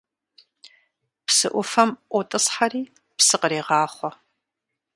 [1.25, 2.83] Псы Ӏуфэм ӏуотӏысхьэри
[3.17, 4.09] псы кърегъахъуэ.